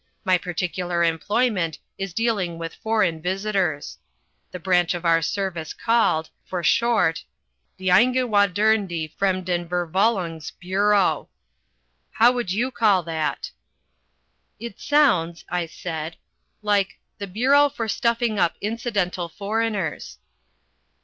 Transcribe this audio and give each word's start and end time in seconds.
My 0.25 0.35
particular 0.39 1.03
employment 1.03 1.77
is 1.99 2.11
dealing 2.11 2.57
with 2.57 2.73
foreign 2.73 3.21
visitors 3.21 3.99
the 4.49 4.57
branch 4.57 4.95
of 4.95 5.05
our 5.05 5.21
service 5.21 5.73
called, 5.75 6.31
for 6.43 6.63
short, 6.63 7.23
the 7.77 7.89
Eingewanderte 7.91 9.15
Fremden 9.15 9.67
Verfullungs 9.69 10.53
Bureau. 10.59 11.29
How 12.13 12.31
would 12.31 12.51
you 12.51 12.71
call 12.71 13.03
that?" 13.03 13.51
"It 14.59 14.79
sounds," 14.79 15.45
I 15.49 15.67
said, 15.67 16.15
"like 16.63 16.97
the 17.19 17.27
Bureau 17.27 17.69
for 17.69 17.87
Stuffing 17.87 18.39
Up 18.39 18.55
Incidental 18.59 19.29
Foreigners." 19.29 20.17